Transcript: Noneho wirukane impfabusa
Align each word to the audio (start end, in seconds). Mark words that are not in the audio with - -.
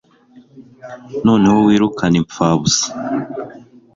Noneho 1.25 1.57
wirukane 1.67 2.15
impfabusa 2.21 2.85